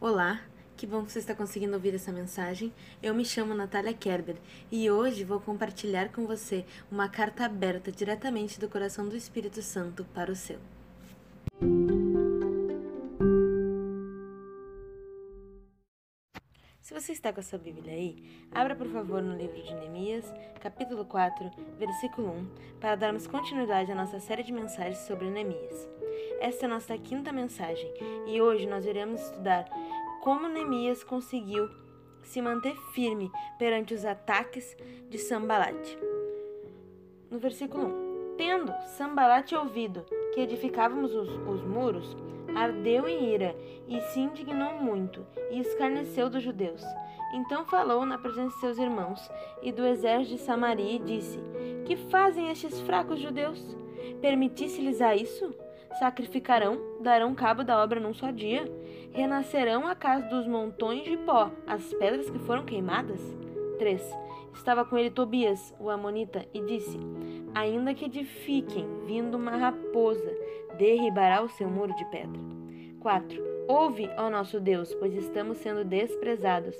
Olá, 0.00 0.40
que 0.76 0.86
bom 0.86 1.04
que 1.04 1.10
você 1.10 1.18
está 1.18 1.34
conseguindo 1.34 1.74
ouvir 1.74 1.92
essa 1.92 2.12
mensagem. 2.12 2.72
Eu 3.02 3.12
me 3.12 3.24
chamo 3.24 3.52
Natália 3.52 3.92
Kerber 3.92 4.36
e 4.70 4.88
hoje 4.88 5.24
vou 5.24 5.40
compartilhar 5.40 6.12
com 6.12 6.24
você 6.24 6.64
uma 6.88 7.08
carta 7.08 7.44
aberta 7.44 7.90
diretamente 7.90 8.60
do 8.60 8.68
coração 8.68 9.08
do 9.08 9.16
Espírito 9.16 9.60
Santo 9.60 10.06
para 10.14 10.30
o 10.30 10.36
seu. 10.36 10.60
Se 16.88 16.94
você 16.94 17.12
está 17.12 17.30
com 17.34 17.40
a 17.40 17.42
sua 17.42 17.58
Bíblia 17.58 17.92
aí, 17.92 18.16
abra 18.50 18.74
por 18.74 18.86
favor 18.88 19.20
no 19.20 19.36
livro 19.36 19.62
de 19.62 19.74
Neemias, 19.74 20.24
capítulo 20.58 21.04
4, 21.04 21.50
versículo 21.78 22.30
1, 22.30 22.48
para 22.80 22.96
darmos 22.96 23.26
continuidade 23.26 23.92
à 23.92 23.94
nossa 23.94 24.18
série 24.18 24.42
de 24.42 24.50
mensagens 24.50 24.96
sobre 25.00 25.28
Neemias. 25.28 25.86
Esta 26.40 26.64
é 26.64 26.66
a 26.66 26.70
nossa 26.70 26.96
quinta 26.96 27.30
mensagem 27.30 27.92
e 28.26 28.40
hoje 28.40 28.66
nós 28.66 28.86
iremos 28.86 29.20
estudar 29.20 29.68
como 30.22 30.48
Neemias 30.48 31.04
conseguiu 31.04 31.68
se 32.22 32.40
manter 32.40 32.74
firme 32.94 33.30
perante 33.58 33.92
os 33.92 34.06
ataques 34.06 34.74
de 35.10 35.18
Sambalate. 35.18 35.98
No 37.30 37.38
versículo 37.38 37.84
1: 37.84 38.36
Tendo 38.38 38.72
Sambalate 38.96 39.54
ouvido 39.54 40.06
que 40.38 40.42
edificávamos 40.42 41.12
os, 41.16 41.28
os 41.48 41.64
muros, 41.64 42.16
ardeu 42.54 43.08
em 43.08 43.34
ira 43.34 43.56
e 43.88 44.00
se 44.00 44.20
indignou 44.20 44.72
muito 44.74 45.26
e 45.50 45.58
escarneceu 45.58 46.30
dos 46.30 46.44
judeus. 46.44 46.80
Então 47.34 47.64
falou 47.64 48.06
na 48.06 48.16
presença 48.18 48.54
de 48.54 48.60
seus 48.60 48.78
irmãos 48.78 49.28
e 49.60 49.72
do 49.72 49.84
exército 49.84 50.36
de 50.36 50.42
Samaria 50.42 50.92
e 50.92 51.00
disse: 51.00 51.40
Que 51.84 51.96
fazem 51.96 52.50
estes 52.50 52.80
fracos 52.82 53.18
judeus? 53.18 53.60
Permitisse-lhes 54.20 55.00
a 55.00 55.16
isso? 55.16 55.52
Sacrificarão, 55.98 56.78
darão 57.00 57.34
cabo 57.34 57.64
da 57.64 57.82
obra 57.82 57.98
num 57.98 58.14
só 58.14 58.30
dia? 58.30 58.64
Renascerão 59.10 59.88
a 59.88 59.96
casa 59.96 60.28
dos 60.28 60.46
montões 60.46 61.02
de 61.02 61.16
pó, 61.16 61.50
as 61.66 61.92
pedras 61.94 62.30
que 62.30 62.38
foram 62.38 62.64
queimadas? 62.64 63.20
3. 63.80 64.00
Estava 64.54 64.84
com 64.84 64.96
ele 64.96 65.10
Tobias, 65.10 65.74
o 65.80 65.90
Amonita, 65.90 66.46
e 66.54 66.60
disse: 66.60 66.96
Ainda 67.58 67.92
que 67.92 68.04
edifiquem, 68.04 68.86
vindo 69.04 69.36
uma 69.36 69.50
raposa, 69.50 70.32
derribará 70.78 71.42
o 71.42 71.48
seu 71.48 71.68
muro 71.68 71.92
de 71.96 72.04
pedra. 72.04 72.40
4. 73.00 73.42
Ouve, 73.66 74.08
ó 74.16 74.30
nosso 74.30 74.60
Deus, 74.60 74.94
pois 74.94 75.12
estamos 75.12 75.58
sendo 75.58 75.84
desprezados. 75.84 76.76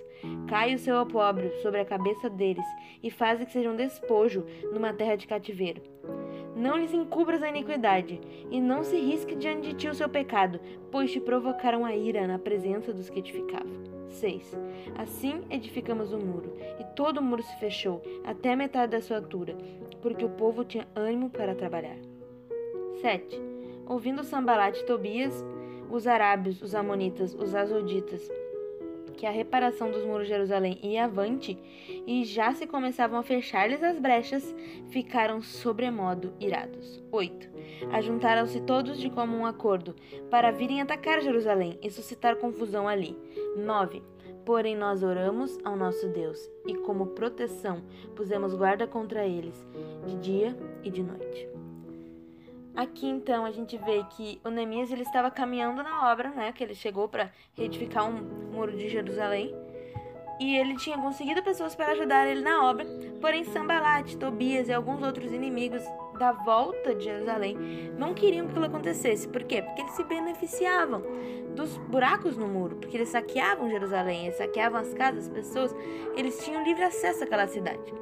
Cai 0.46 0.76
o 0.76 0.78
seu 0.78 1.00
opróbrio 1.00 1.52
sobre 1.62 1.80
a 1.80 1.84
cabeça 1.84 2.30
deles 2.30 2.64
e 3.02 3.10
faze 3.10 3.44
que 3.44 3.50
sejam 3.50 3.74
despojo 3.74 4.46
numa 4.72 4.92
terra 4.92 5.16
de 5.16 5.26
cativeiro. 5.26 5.82
Não 6.54 6.76
lhes 6.76 6.94
encubras 6.94 7.42
a 7.42 7.48
iniquidade, 7.48 8.20
e 8.48 8.60
não 8.60 8.84
se 8.84 8.96
risque 9.00 9.34
diante 9.34 9.70
de 9.70 9.74
ti 9.74 9.88
o 9.88 9.94
seu 9.94 10.08
pecado, 10.08 10.60
pois 10.92 11.10
te 11.10 11.18
provocaram 11.18 11.84
a 11.84 11.96
ira 11.96 12.24
na 12.24 12.38
presença 12.38 12.92
dos 12.92 13.10
que 13.10 13.18
edificavam. 13.18 13.98
6. 14.08 14.56
Assim 14.96 15.42
edificamos 15.50 16.12
o 16.12 16.18
muro, 16.18 16.56
e 16.78 16.84
todo 16.94 17.18
o 17.18 17.22
muro 17.22 17.42
se 17.42 17.56
fechou, 17.58 18.00
até 18.24 18.54
metade 18.56 18.92
da 18.92 19.00
sua 19.00 19.18
altura, 19.18 19.56
porque 20.00 20.24
o 20.24 20.30
povo 20.30 20.64
tinha 20.64 20.86
ânimo 20.94 21.30
para 21.30 21.54
trabalhar. 21.54 21.98
7. 23.00 23.41
Ouvindo 23.86 24.24
Sambalate 24.24 24.80
e 24.80 24.86
Tobias, 24.86 25.44
os 25.91 26.06
arábios, 26.06 26.60
os 26.60 26.74
amonitas, 26.74 27.34
os 27.34 27.54
azoditas, 27.54 28.30
que 29.19 29.26
a 29.26 29.30
reparação 29.30 29.91
dos 29.91 30.04
muros 30.04 30.26
de 30.26 30.32
Jerusalém 30.32 30.78
ia 30.82 31.04
avante, 31.04 31.58
e 32.06 32.24
já 32.24 32.52
se 32.52 32.66
começavam 32.66 33.19
a 33.19 33.22
fechar-lhes 33.22 33.82
as 33.82 33.98
brechas, 33.98 34.54
ficaram 34.91 35.42
sobremodo 35.42 36.32
irados. 36.38 37.02
8. 37.10 37.48
Ajuntaram-se 37.92 38.60
todos 38.60 38.98
de 38.98 39.10
comum 39.10 39.44
acordo, 39.44 39.94
para 40.30 40.52
virem 40.52 40.80
atacar 40.80 41.20
Jerusalém 41.20 41.78
e 41.82 41.91
suscitar 41.91 42.36
confusão 42.36 42.86
ali. 42.86 43.16
9. 43.56 44.02
Porém, 44.48 44.74
nós 44.74 45.02
oramos 45.02 45.58
ao 45.62 45.77
nosso 45.77 46.08
Deus, 46.08 46.38
e 46.66 46.74
como 46.74 47.08
proteção 47.08 47.82
pusemos 48.16 48.54
guarda 48.54 48.86
contra 48.86 49.27
eles, 49.27 49.54
de 50.06 50.16
dia 50.16 50.56
e 50.82 50.91
de 50.91 51.03
noite. 51.03 51.47
Aqui 52.75 53.06
então 53.06 53.44
a 53.44 53.50
gente 53.50 53.76
vê 53.76 54.03
que 54.04 54.41
o 54.42 54.48
Neemias 54.48 54.91
ele 54.91 55.03
estava 55.03 55.31
caminhando 55.31 55.82
na 55.82 56.10
obra, 56.10 56.31
né? 56.31 56.50
Que 56.50 56.64
ele 56.64 56.75
chegou 56.75 57.10
para 57.10 57.31
reedificar 57.53 58.09
um 58.09 58.22
muro 58.50 58.75
de 58.75 58.88
Jerusalém. 58.88 59.54
E 60.41 60.56
ele 60.56 60.78
tinha 60.78 60.97
conseguido 60.97 61.42
pessoas 61.42 61.75
para 61.75 61.92
ajudar 61.92 62.26
ele 62.26 62.41
na 62.41 62.70
obra, 62.70 62.86
porém 63.20 63.44
Sambalat, 63.44 64.16
Tobias 64.16 64.70
e 64.70 64.72
alguns 64.72 65.03
outros 65.03 65.30
inimigos 65.30 65.82
da 66.18 66.32
volta 66.32 66.94
de 66.94 67.04
Jerusalém 67.04 67.56
não 67.96 68.12
queriam 68.14 68.46
que 68.46 68.50
aquilo 68.50 68.66
acontecesse. 68.66 69.28
Por 69.28 69.44
quê? 69.44 69.62
Porque 69.62 69.82
eles 69.82 69.92
se 69.92 70.04
beneficiavam 70.04 71.02
dos 71.54 71.76
buracos 71.78 72.36
no 72.36 72.46
muro, 72.46 72.76
porque 72.76 72.96
eles 72.96 73.08
saqueavam 73.08 73.70
Jerusalém, 73.70 74.26
eles 74.26 74.36
saqueavam 74.36 74.80
as 74.80 74.92
casas, 74.94 75.26
as 75.26 75.32
pessoas, 75.32 75.74
eles 76.16 76.44
tinham 76.44 76.64
livre 76.64 76.84
acesso 76.84 77.24
àquela 77.24 77.46
cidade. 77.46 77.92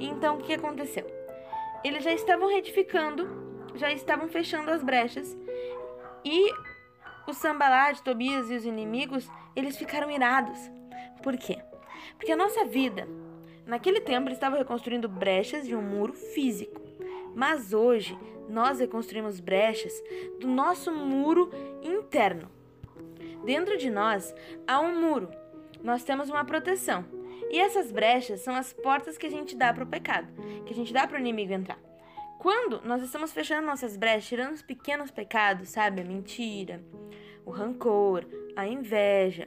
Então 0.00 0.36
o 0.36 0.42
que 0.42 0.54
aconteceu? 0.54 1.06
Eles 1.84 2.02
já 2.02 2.12
estavam 2.12 2.48
reedificando 2.48 3.46
já 3.76 3.92
estavam 3.92 4.28
fechando 4.28 4.70
as 4.70 4.82
brechas 4.82 5.36
e 6.24 6.50
o 7.26 7.32
Sambalade, 7.32 8.02
Tobias 8.02 8.50
e 8.50 8.54
os 8.54 8.64
inimigos, 8.64 9.28
eles 9.54 9.76
ficaram 9.76 10.10
irados. 10.10 10.58
Por 11.22 11.36
quê? 11.36 11.58
Porque 12.16 12.32
a 12.32 12.36
nossa 12.36 12.64
vida, 12.64 13.06
naquele 13.66 14.00
tempo, 14.00 14.28
eles 14.28 14.36
estavam 14.36 14.58
reconstruindo 14.58 15.08
brechas 15.08 15.66
de 15.66 15.74
um 15.74 15.82
muro 15.82 16.12
físico. 16.12 16.80
Mas 17.36 17.74
hoje, 17.74 18.18
nós 18.48 18.80
reconstruímos 18.80 19.40
brechas 19.40 19.92
do 20.40 20.48
nosso 20.48 20.90
muro 20.90 21.50
interno. 21.82 22.50
Dentro 23.44 23.76
de 23.76 23.90
nós 23.90 24.34
há 24.66 24.80
um 24.80 24.98
muro. 24.98 25.28
Nós 25.82 26.02
temos 26.02 26.30
uma 26.30 26.46
proteção. 26.46 27.04
E 27.50 27.58
essas 27.58 27.92
brechas 27.92 28.40
são 28.40 28.56
as 28.56 28.72
portas 28.72 29.18
que 29.18 29.26
a 29.26 29.30
gente 29.30 29.54
dá 29.54 29.70
para 29.70 29.84
o 29.84 29.86
pecado, 29.86 30.32
que 30.64 30.72
a 30.72 30.74
gente 30.74 30.94
dá 30.94 31.06
para 31.06 31.18
o 31.18 31.20
inimigo 31.20 31.52
entrar. 31.52 31.78
Quando 32.38 32.80
nós 32.82 33.02
estamos 33.02 33.34
fechando 33.34 33.66
nossas 33.66 33.98
brechas, 33.98 34.28
tirando 34.28 34.54
os 34.54 34.62
pequenos 34.62 35.10
pecados, 35.10 35.68
sabe? 35.68 36.00
A 36.00 36.04
mentira, 36.04 36.82
o 37.44 37.50
rancor, 37.50 38.24
a 38.56 38.66
inveja, 38.66 39.46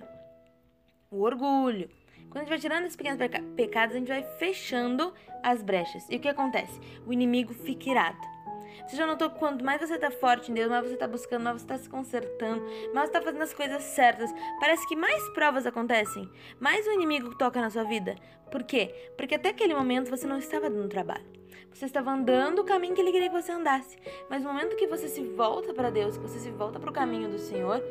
o 1.10 1.22
orgulho. 1.22 1.90
Quando 2.30 2.38
a 2.38 2.40
gente 2.42 2.50
vai 2.50 2.60
tirando 2.60 2.84
esses 2.86 2.96
pequenos 2.96 3.18
peca 3.18 3.42
pecados, 3.56 3.96
a 3.96 4.00
gente 4.00 4.08
vai 4.08 4.24
fechando 4.38 5.14
as 5.42 5.64
brechas. 5.64 6.06
E 6.10 6.18
o 6.18 6.20
que 6.20 6.28
acontece? 6.28 6.80
O 7.06 7.12
inimigo 7.12 7.54
fica 7.54 7.90
irado. 7.90 8.40
Você 8.88 8.96
já 8.96 9.06
notou 9.06 9.30
que 9.30 9.40
quanto 9.40 9.64
mais 9.64 9.82
você 9.82 9.98
tá 9.98 10.10
forte 10.10 10.52
em 10.52 10.54
Deus, 10.54 10.70
mais 10.70 10.88
você 10.88 10.96
tá 10.96 11.08
buscando, 11.08 11.44
mais 11.44 11.62
você 11.62 11.68
tá 11.68 11.78
se 11.78 11.90
consertando, 11.90 12.64
mais 12.94 13.08
você 13.08 13.14
tá 13.14 13.22
fazendo 13.22 13.42
as 13.42 13.54
coisas 13.54 13.84
certas, 13.84 14.34
parece 14.60 14.88
que 14.88 14.96
mais 14.96 15.28
provas 15.30 15.66
acontecem, 15.66 16.30
mais 16.60 16.88
o 16.88 16.92
inimigo 16.92 17.36
toca 17.36 17.62
na 17.62 17.70
sua 17.70 17.84
vida. 17.84 18.16
Por 18.52 18.64
quê? 18.64 19.12
Porque 19.18 19.36
até 19.36 19.50
aquele 19.50 19.76
momento 19.76 20.10
você 20.10 20.26
não 20.26 20.38
estava 20.38 20.70
dando 20.70 20.88
trabalho. 20.88 21.26
Você 21.72 21.86
estava 21.86 22.12
andando 22.12 22.60
o 22.60 22.64
caminho 22.64 22.96
que 22.96 23.02
ele 23.02 23.12
queria 23.12 23.30
que 23.30 23.42
você 23.42 23.52
andasse. 23.52 23.98
Mas 24.30 24.44
no 24.44 24.52
momento 24.52 24.76
que 24.76 24.88
você 24.88 25.08
se 25.08 25.24
volta 25.24 25.74
para 25.74 25.92
Deus, 25.92 26.18
que 26.18 26.24
você 26.24 26.40
se 26.40 26.50
volta 26.50 26.80
para 26.80 26.90
o 26.90 26.94
caminho 26.94 27.30
do 27.30 27.38
Senhor, 27.38 27.84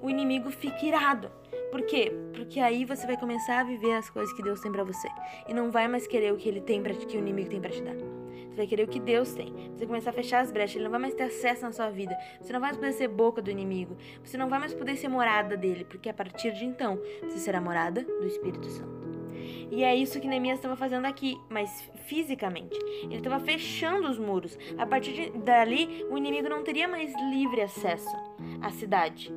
o 0.00 0.08
inimigo 0.08 0.50
fica 0.50 0.86
irado. 0.86 1.30
Por 1.74 1.82
quê? 1.82 2.12
Porque 2.32 2.60
aí 2.60 2.84
você 2.84 3.04
vai 3.04 3.16
começar 3.16 3.58
a 3.58 3.64
viver 3.64 3.94
as 3.94 4.08
coisas 4.08 4.32
que 4.32 4.40
Deus 4.44 4.60
tem 4.60 4.70
para 4.70 4.84
você 4.84 5.08
e 5.48 5.52
não 5.52 5.72
vai 5.72 5.88
mais 5.88 6.06
querer 6.06 6.32
o 6.32 6.36
que 6.36 6.48
ele 6.48 6.60
tem 6.60 6.80
para 6.80 6.94
que 6.94 7.16
o 7.16 7.18
inimigo 7.18 7.50
tem 7.50 7.60
para 7.60 7.70
te 7.70 7.82
dar. 7.82 7.96
Você 7.96 8.54
vai 8.58 8.66
querer 8.68 8.84
o 8.84 8.86
que 8.86 9.00
Deus 9.00 9.34
tem. 9.34 9.48
Você 9.52 9.78
vai 9.78 9.86
começar 9.88 10.10
a 10.10 10.12
fechar 10.12 10.38
as 10.38 10.52
brechas, 10.52 10.76
ele 10.76 10.84
não 10.84 10.92
vai 10.92 11.00
mais 11.00 11.14
ter 11.14 11.24
acesso 11.24 11.62
na 11.62 11.72
sua 11.72 11.90
vida. 11.90 12.16
Você 12.40 12.52
não 12.52 12.60
vai 12.60 12.68
mais 12.68 12.76
poder 12.76 12.92
ser 12.92 13.08
boca 13.08 13.42
do 13.42 13.50
inimigo. 13.50 13.96
Você 14.22 14.36
não 14.36 14.48
vai 14.48 14.60
mais 14.60 14.72
poder 14.72 14.94
ser 14.94 15.08
morada 15.08 15.56
dele, 15.56 15.84
porque 15.84 16.08
a 16.08 16.14
partir 16.14 16.52
de 16.52 16.64
então 16.64 16.96
você 17.24 17.38
será 17.38 17.60
morada 17.60 18.04
do 18.04 18.24
Espírito 18.24 18.68
Santo. 18.68 19.24
E 19.68 19.82
é 19.82 19.96
isso 19.96 20.20
que 20.20 20.28
Neemias 20.28 20.58
estava 20.58 20.76
fazendo 20.76 21.06
aqui, 21.06 21.36
mas 21.50 21.90
fisicamente. 22.06 22.78
Ele 23.02 23.16
estava 23.16 23.40
fechando 23.40 24.08
os 24.08 24.16
muros. 24.16 24.56
A 24.78 24.86
partir 24.86 25.12
de, 25.12 25.38
dali, 25.40 26.06
o 26.08 26.16
inimigo 26.16 26.48
não 26.48 26.62
teria 26.62 26.86
mais 26.86 27.12
livre 27.32 27.62
acesso 27.62 28.16
à 28.62 28.70
cidade. 28.70 29.34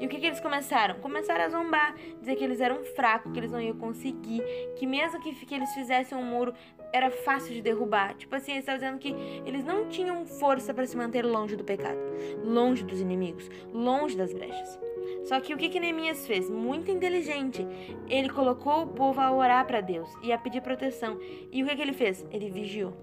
E 0.00 0.06
o 0.06 0.08
que, 0.08 0.18
que 0.18 0.26
eles 0.26 0.40
começaram? 0.40 0.96
Começaram 0.96 1.44
a 1.44 1.48
zombar, 1.48 1.94
dizer 2.20 2.36
que 2.36 2.44
eles 2.44 2.60
eram 2.60 2.84
fracos, 2.84 3.32
que 3.32 3.38
eles 3.38 3.50
não 3.50 3.60
iam 3.60 3.76
conseguir, 3.76 4.42
que 4.76 4.86
mesmo 4.86 5.20
que, 5.20 5.34
que 5.34 5.54
eles 5.54 5.72
fizessem 5.74 6.16
um 6.16 6.24
muro, 6.24 6.54
era 6.92 7.10
fácil 7.10 7.54
de 7.54 7.62
derrubar. 7.62 8.14
Tipo 8.14 8.36
assim, 8.36 8.52
eles 8.52 8.62
estavam 8.62 8.80
dizendo 8.80 8.98
que 8.98 9.14
eles 9.46 9.64
não 9.64 9.88
tinham 9.88 10.24
força 10.26 10.74
para 10.74 10.86
se 10.86 10.96
manter 10.96 11.24
longe 11.24 11.56
do 11.56 11.64
pecado, 11.64 11.98
longe 12.44 12.84
dos 12.84 13.00
inimigos, 13.00 13.48
longe 13.72 14.16
das 14.16 14.32
brechas. 14.32 14.78
Só 15.24 15.40
que 15.40 15.54
o 15.54 15.56
que, 15.56 15.68
que 15.68 15.80
Neemias 15.80 16.26
fez? 16.26 16.48
Muito 16.48 16.90
inteligente. 16.90 17.66
Ele 18.08 18.28
colocou 18.28 18.82
o 18.82 18.86
povo 18.86 19.20
a 19.20 19.32
orar 19.32 19.66
para 19.66 19.80
Deus 19.80 20.08
e 20.22 20.32
a 20.32 20.38
pedir 20.38 20.62
proteção. 20.62 21.18
E 21.52 21.62
o 21.62 21.66
que, 21.66 21.76
que 21.76 21.82
ele 21.82 21.92
fez? 21.92 22.24
Ele 22.30 22.50
vigiou. 22.50 22.96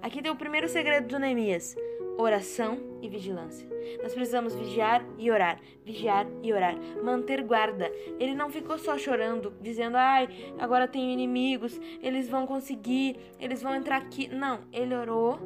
Aqui 0.00 0.20
tem 0.20 0.30
o 0.30 0.36
primeiro 0.36 0.68
segredo 0.68 1.08
do 1.08 1.18
Neemias: 1.18 1.76
oração 2.16 2.78
e 3.02 3.08
vigilância. 3.08 3.68
Nós 4.02 4.14
precisamos 4.14 4.54
vigiar 4.54 5.04
e 5.18 5.30
orar, 5.30 5.60
vigiar 5.84 6.26
e 6.42 6.52
orar, 6.52 6.76
manter 7.02 7.42
guarda. 7.42 7.90
Ele 8.18 8.34
não 8.34 8.50
ficou 8.50 8.78
só 8.78 8.96
chorando, 8.96 9.52
dizendo: 9.60 9.96
"Ai, 9.96 10.28
agora 10.58 10.88
tenho 10.88 11.10
inimigos, 11.10 11.80
eles 12.02 12.28
vão 12.28 12.46
conseguir, 12.46 13.16
eles 13.38 13.62
vão 13.62 13.74
entrar 13.74 13.96
aqui". 13.96 14.28
Não, 14.28 14.60
ele 14.72 14.94
orou 14.94 15.38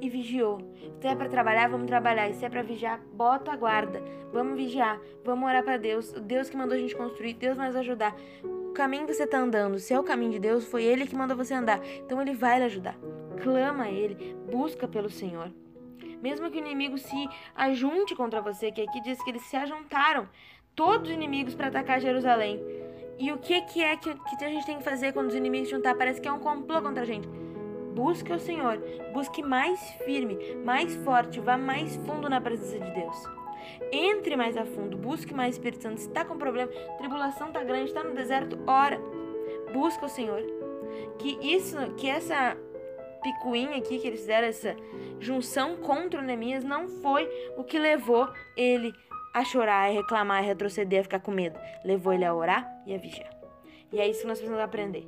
e 0.00 0.08
vigiou. 0.08 0.58
Se 1.00 1.06
é 1.06 1.14
para 1.14 1.28
trabalhar, 1.28 1.68
vamos 1.68 1.86
trabalhar. 1.86 2.28
E 2.28 2.34
se 2.34 2.44
é 2.44 2.48
para 2.48 2.62
vigiar, 2.62 3.00
bota 3.12 3.52
a 3.52 3.56
guarda. 3.56 4.02
Vamos 4.32 4.56
vigiar. 4.56 5.00
Vamos 5.24 5.48
orar 5.48 5.62
para 5.62 5.76
Deus. 5.76 6.12
O 6.12 6.20
Deus 6.20 6.48
que 6.48 6.56
mandou 6.56 6.76
a 6.76 6.80
gente 6.80 6.96
construir, 6.96 7.34
Deus 7.34 7.56
vai 7.56 7.68
nos 7.68 7.76
ajudar. 7.76 8.16
O 8.42 8.72
caminho 8.72 9.06
que 9.06 9.14
você 9.14 9.24
está 9.24 9.38
andando, 9.38 9.78
se 9.78 9.94
é 9.94 10.00
o 10.00 10.04
caminho 10.04 10.32
de 10.32 10.38
Deus, 10.38 10.64
foi 10.66 10.84
Ele 10.84 11.06
que 11.06 11.16
mandou 11.16 11.36
você 11.36 11.54
andar. 11.54 11.80
Então 12.04 12.20
Ele 12.20 12.34
vai 12.34 12.58
lhe 12.58 12.64
ajudar. 12.64 12.96
Clama 13.42 13.84
a 13.84 13.90
Ele, 13.90 14.36
busca 14.50 14.88
pelo 14.88 15.10
Senhor. 15.10 15.50
Mesmo 16.22 16.50
que 16.50 16.58
o 16.58 16.64
inimigo 16.64 16.98
se 16.98 17.28
ajunte 17.54 18.14
contra 18.14 18.40
você, 18.40 18.72
que 18.72 18.82
aqui 18.82 19.00
diz 19.02 19.22
que 19.22 19.30
eles 19.30 19.42
se 19.42 19.56
ajuntaram, 19.56 20.28
todos 20.74 21.08
os 21.08 21.14
inimigos 21.14 21.54
para 21.54 21.68
atacar 21.68 22.00
Jerusalém. 22.00 22.60
E 23.18 23.32
o 23.32 23.38
que, 23.38 23.60
que 23.62 23.82
é 23.82 23.96
que, 23.96 24.14
que 24.14 24.44
a 24.44 24.48
gente 24.48 24.66
tem 24.66 24.78
que 24.78 24.84
fazer 24.84 25.12
quando 25.12 25.28
os 25.28 25.34
inimigos 25.34 25.68
se 25.68 25.74
juntar? 25.74 25.94
Parece 25.94 26.20
que 26.20 26.28
é 26.28 26.32
um 26.32 26.38
complô 26.38 26.82
contra 26.82 27.02
a 27.02 27.06
gente. 27.06 27.26
Busque 27.94 28.30
o 28.30 28.38
Senhor, 28.38 28.78
busque 29.14 29.42
mais 29.42 29.80
firme, 30.04 30.36
mais 30.64 30.94
forte, 30.96 31.40
vá 31.40 31.56
mais 31.56 31.96
fundo 31.96 32.28
na 32.28 32.40
presença 32.42 32.78
de 32.78 32.90
Deus. 32.90 33.16
Entre 33.90 34.36
mais 34.36 34.54
a 34.54 34.66
fundo, 34.66 34.98
busque 34.98 35.32
mais 35.32 35.54
Espírito 35.54 35.82
Santo. 35.82 36.00
Se 36.00 36.08
está 36.08 36.22
com 36.22 36.36
problema, 36.36 36.70
tribulação 36.98 37.48
está 37.48 37.64
grande, 37.64 37.86
está 37.86 38.04
no 38.04 38.14
deserto, 38.14 38.58
ora. 38.66 39.00
Busca 39.72 40.04
o 40.04 40.10
Senhor. 40.10 40.42
Que 41.18 41.38
isso, 41.40 41.76
que 41.96 42.06
essa 42.06 42.56
picuinha 43.26 43.76
aqui 43.76 43.98
que 43.98 44.06
eles 44.06 44.20
fizeram, 44.20 44.46
essa 44.46 44.76
junção 45.18 45.76
contra 45.76 46.20
o 46.20 46.22
Neemias, 46.22 46.62
não 46.62 46.86
foi 46.86 47.28
o 47.56 47.64
que 47.64 47.76
levou 47.76 48.28
ele 48.56 48.92
a 49.34 49.44
chorar, 49.44 49.88
a 49.88 49.92
reclamar, 49.92 50.38
a 50.38 50.46
retroceder, 50.46 51.00
a 51.00 51.02
ficar 51.02 51.20
com 51.20 51.32
medo. 51.32 51.58
Levou 51.84 52.12
ele 52.12 52.24
a 52.24 52.32
orar 52.32 52.64
e 52.86 52.94
a 52.94 52.98
vigiar. 52.98 53.30
E 53.92 53.98
é 53.98 54.08
isso 54.08 54.20
que 54.20 54.28
nós 54.28 54.38
precisamos 54.38 54.62
aprender. 54.62 55.06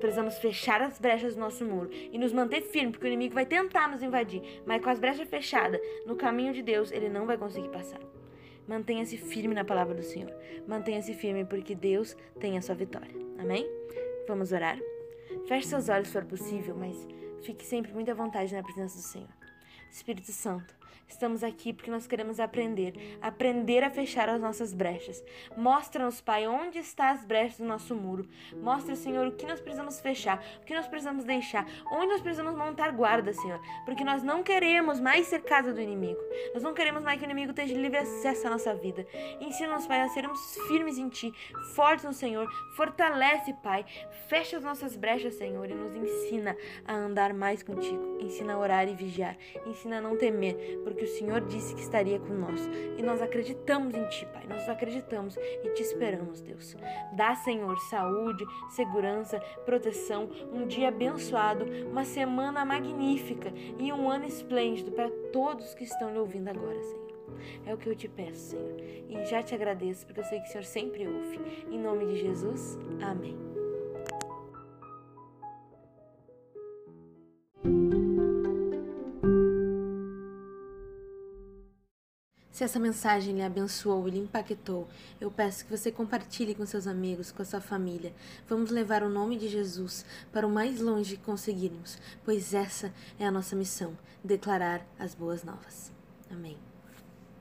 Precisamos 0.00 0.38
fechar 0.38 0.80
as 0.82 0.98
brechas 1.00 1.34
do 1.34 1.40
nosso 1.40 1.64
muro 1.64 1.90
e 1.92 2.16
nos 2.18 2.32
manter 2.32 2.60
firmes, 2.62 2.92
porque 2.92 3.06
o 3.06 3.08
inimigo 3.08 3.34
vai 3.34 3.46
tentar 3.46 3.88
nos 3.88 4.02
invadir, 4.02 4.62
mas 4.64 4.82
com 4.82 4.90
as 4.90 5.00
brechas 5.00 5.28
fechadas 5.28 5.80
no 6.06 6.14
caminho 6.14 6.52
de 6.52 6.62
Deus, 6.62 6.92
ele 6.92 7.08
não 7.08 7.26
vai 7.26 7.36
conseguir 7.36 7.70
passar. 7.70 8.00
Mantenha-se 8.68 9.16
firme 9.16 9.54
na 9.54 9.64
palavra 9.64 9.94
do 9.94 10.02
Senhor. 10.02 10.32
Mantenha-se 10.66 11.14
firme, 11.14 11.44
porque 11.44 11.74
Deus 11.74 12.14
tem 12.38 12.58
a 12.58 12.62
sua 12.62 12.74
vitória. 12.74 13.14
Amém? 13.38 13.66
Vamos 14.28 14.52
orar? 14.52 14.78
Feche 15.46 15.68
seus 15.68 15.88
olhos 15.88 16.08
se 16.08 16.12
for 16.12 16.24
possível, 16.26 16.76
mas 16.76 17.08
fique 17.42 17.64
sempre 17.64 17.92
muito 17.92 18.10
à 18.10 18.14
vontade 18.14 18.54
na 18.54 18.62
presença 18.62 18.96
do 18.96 19.02
Senhor. 19.02 19.28
Espírito 19.90 20.32
Santo, 20.32 20.77
Estamos 21.06 21.42
aqui 21.42 21.72
porque 21.72 21.90
nós 21.90 22.06
queremos 22.06 22.38
aprender, 22.38 23.18
aprender 23.20 23.82
a 23.82 23.90
fechar 23.90 24.28
as 24.28 24.40
nossas 24.40 24.74
brechas. 24.74 25.22
Mostra-nos, 25.56 26.20
Pai, 26.20 26.46
onde 26.46 26.78
estão 26.78 27.06
as 27.06 27.24
brechas 27.24 27.58
do 27.58 27.64
nosso 27.64 27.94
muro. 27.94 28.28
Mostra, 28.56 28.94
Senhor, 28.94 29.26
o 29.26 29.32
que 29.32 29.46
nós 29.46 29.60
precisamos 29.60 30.00
fechar, 30.00 30.42
o 30.60 30.64
que 30.64 30.74
nós 30.74 30.86
precisamos 30.86 31.24
deixar, 31.24 31.66
onde 31.90 32.08
nós 32.08 32.20
precisamos 32.20 32.54
montar 32.54 32.92
guarda, 32.92 33.32
Senhor, 33.32 33.60
porque 33.84 34.04
nós 34.04 34.22
não 34.22 34.42
queremos 34.42 35.00
mais 35.00 35.26
ser 35.26 35.42
casa 35.42 35.72
do 35.72 35.80
inimigo. 35.80 36.20
Nós 36.52 36.62
não 36.62 36.74
queremos 36.74 37.02
mais 37.02 37.18
que 37.18 37.24
o 37.24 37.30
inimigo 37.30 37.52
tenha 37.52 37.74
livre 37.74 37.98
acesso 37.98 38.46
à 38.46 38.50
nossa 38.50 38.74
vida. 38.74 39.06
Ensina-nos, 39.40 39.86
Pai, 39.86 40.00
a 40.00 40.08
sermos 40.08 40.56
firmes 40.68 40.98
em 40.98 41.08
Ti, 41.08 41.32
fortes 41.74 42.04
no 42.04 42.12
Senhor. 42.12 42.48
Fortalece, 42.76 43.52
Pai. 43.62 43.84
Fecha 44.28 44.56
as 44.56 44.64
nossas 44.64 44.96
brechas, 44.96 45.34
Senhor, 45.34 45.68
e 45.70 45.74
nos 45.74 45.94
ensina 45.94 46.56
a 46.86 46.94
andar 46.94 47.32
mais 47.32 47.62
contigo. 47.62 48.18
Ensina 48.20 48.54
a 48.54 48.58
orar 48.58 48.88
e 48.88 48.94
vigiar. 48.94 49.36
Ensina 49.66 49.98
a 49.98 50.00
não 50.00 50.16
temer, 50.16 50.77
porque 50.84 51.04
o 51.04 51.08
Senhor 51.08 51.40
disse 51.42 51.74
que 51.74 51.80
estaria 51.80 52.18
com 52.18 52.34
nós. 52.34 52.68
E 52.96 53.02
nós 53.02 53.20
acreditamos 53.22 53.94
em 53.94 54.06
Ti, 54.08 54.26
Pai. 54.32 54.44
Nós 54.48 54.68
acreditamos 54.68 55.36
e 55.36 55.70
te 55.70 55.82
esperamos, 55.82 56.40
Deus. 56.40 56.76
Dá, 57.12 57.34
Senhor, 57.34 57.78
saúde, 57.90 58.44
segurança, 58.70 59.40
proteção, 59.64 60.28
um 60.52 60.66
dia 60.66 60.88
abençoado, 60.88 61.64
uma 61.90 62.04
semana 62.04 62.64
magnífica 62.64 63.52
e 63.78 63.92
um 63.92 64.10
ano 64.10 64.26
esplêndido 64.26 64.92
para 64.92 65.10
todos 65.32 65.74
que 65.74 65.84
estão 65.84 66.10
lhe 66.10 66.18
ouvindo 66.18 66.48
agora, 66.48 66.80
Senhor. 66.82 67.08
É 67.66 67.74
o 67.74 67.78
que 67.78 67.88
eu 67.88 67.94
te 67.94 68.08
peço, 68.08 68.50
Senhor. 68.50 68.76
E 69.08 69.24
já 69.26 69.42
te 69.42 69.54
agradeço, 69.54 70.06
porque 70.06 70.20
eu 70.20 70.24
sei 70.24 70.40
que 70.40 70.48
o 70.48 70.50
Senhor 70.50 70.64
sempre 70.64 71.06
ouve. 71.06 71.38
Em 71.70 71.78
nome 71.78 72.06
de 72.06 72.16
Jesus, 72.16 72.78
amém. 73.00 73.57
Se 82.58 82.64
essa 82.64 82.80
mensagem 82.80 83.36
lhe 83.36 83.42
abençoou 83.42 84.08
e 84.08 84.10
lhe 84.10 84.18
impactou, 84.18 84.88
eu 85.20 85.30
peço 85.30 85.64
que 85.64 85.70
você 85.70 85.92
compartilhe 85.92 86.56
com 86.56 86.66
seus 86.66 86.88
amigos, 86.88 87.30
com 87.30 87.40
a 87.40 87.44
sua 87.44 87.60
família. 87.60 88.12
Vamos 88.48 88.72
levar 88.72 89.04
o 89.04 89.08
nome 89.08 89.38
de 89.38 89.46
Jesus 89.46 90.04
para 90.32 90.44
o 90.44 90.50
mais 90.50 90.80
longe 90.80 91.16
que 91.16 91.22
conseguirmos, 91.22 91.98
pois 92.24 92.52
essa 92.52 92.92
é 93.16 93.24
a 93.24 93.30
nossa 93.30 93.54
missão: 93.54 93.96
declarar 94.24 94.84
as 94.98 95.14
boas 95.14 95.44
novas. 95.44 95.92
Amém. 96.28 96.58